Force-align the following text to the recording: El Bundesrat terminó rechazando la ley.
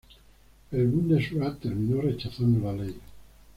El 0.71 0.87
Bundesrat 0.87 1.59
terminó 1.59 2.01
rechazando 2.01 2.71
la 2.73 2.83
ley. 2.85 2.95